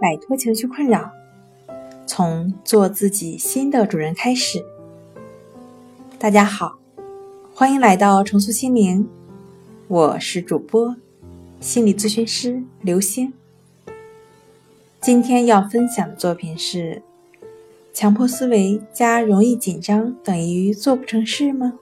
[0.00, 1.12] 摆脱情绪困扰，
[2.06, 4.64] 从做自己新的主人开始。
[6.18, 6.78] 大家好，
[7.54, 9.06] 欢迎来到重塑心灵，
[9.88, 10.96] 我是主播
[11.60, 13.34] 心理咨询师刘星。
[15.02, 17.02] 今天要分享的作品是：
[17.92, 21.74] 强迫思维加容易紧张等于做不成事吗？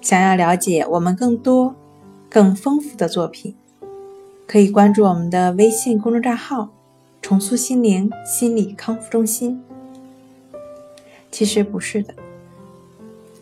[0.00, 1.74] 想要了解我们更多、
[2.30, 3.56] 更丰富的作品。
[4.46, 6.70] 可以关注我们的微信公众账号
[7.20, 9.60] “重塑心灵心理康复中心”。
[11.32, 12.14] 其实不是的，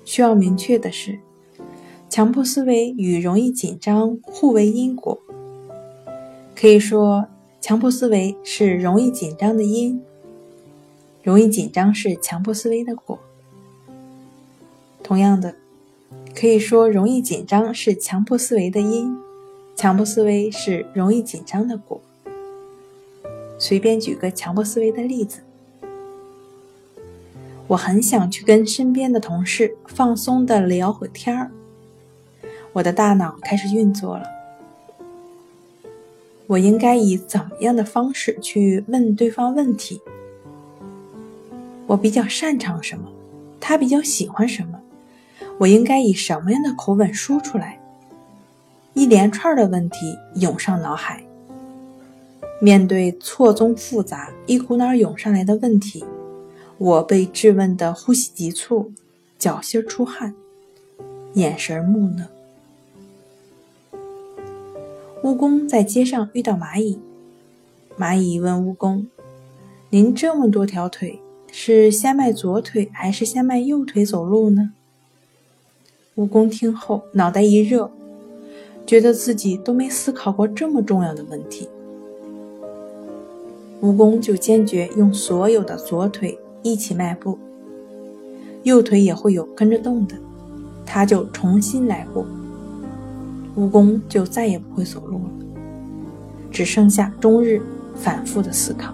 [0.05, 1.19] 需要明确的是，
[2.09, 5.19] 强迫思维与容易紧张互为因果。
[6.57, 7.27] 可以说，
[7.61, 10.03] 强迫思维是容易紧张的因，
[11.23, 13.19] 容易紧张是强迫思维的果。
[15.03, 15.55] 同样的，
[16.35, 19.15] 可以说容易紧张是强迫思维的因。
[19.77, 22.01] 强迫思维是容易紧张的果。
[23.59, 25.41] 随便举个强迫思维的例子，
[27.67, 31.51] 我很想去跟身边的同事放松的聊会天儿。
[32.73, 34.27] 我的大脑开始运作了，
[36.47, 40.01] 我应该以怎么样的方式去问对方问题？
[41.87, 43.09] 我比较擅长什么？
[43.61, 44.81] 他比较喜欢什么？
[45.59, 47.81] 我应该以什么样的口吻说出来？
[48.95, 51.23] 一连串的问题涌上脑海。
[52.61, 56.05] 面对错综复杂、一股脑涌上来的问题，
[56.79, 58.93] 我被质问的呼吸急促，
[59.39, 60.35] 脚心出汗，
[61.35, 62.29] 眼神木讷。
[65.23, 66.99] 蜈蚣在街上遇到蚂蚁，
[67.99, 69.07] 蚂蚁问蜈蚣
[69.91, 71.19] ：“您这么多条腿，
[71.51, 74.73] 是先迈左腿还是先迈右腿走路呢？”
[76.17, 77.91] 蜈蚣听后脑袋一热。
[78.87, 81.69] 觉得自己都没思考过这么重要的问题，
[83.83, 87.39] 蜈蚣就坚决用所有的左腿一起迈步，
[88.63, 90.15] 右腿也会有跟着动的，
[90.85, 92.27] 他就重新来过，
[93.57, 95.31] 蜈蚣就再也不会走路了，
[96.51, 97.63] 只剩下终日
[97.95, 98.93] 反复的思考。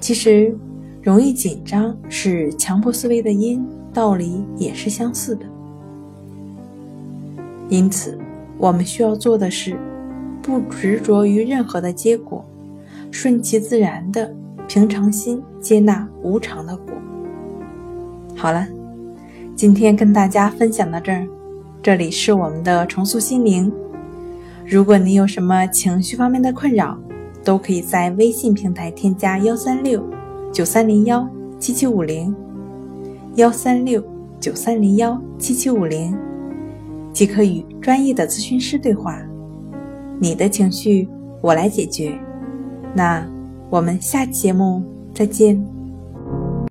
[0.00, 0.56] 其实，
[1.02, 5.44] 容易紧张是强迫思维的因，道理也是相似的，
[7.68, 8.18] 因此。
[8.58, 9.78] 我们需要做的是，
[10.42, 12.44] 不执着于任何的结果，
[13.12, 14.34] 顺其自然的
[14.66, 16.92] 平常心接纳无常的果。
[18.36, 18.66] 好了，
[19.54, 21.26] 今天跟大家分享到这儿，
[21.80, 23.72] 这里是我们的重塑心灵。
[24.66, 26.98] 如果你有什么情绪方面的困扰，
[27.44, 30.04] 都可以在微信平台添加幺三六
[30.52, 31.26] 九三零幺
[31.60, 32.34] 七七五零，
[33.36, 34.02] 幺三六
[34.40, 36.27] 九三零幺七七五零。
[37.18, 39.20] 即可与专业的咨询师对话，
[40.20, 41.08] 你的情绪
[41.42, 42.16] 我来解决。
[42.94, 43.28] 那
[43.68, 45.60] 我们下期节目再见。